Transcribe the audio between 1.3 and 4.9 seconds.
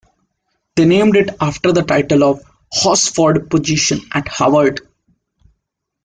after the title of Horsford's position at Harvard.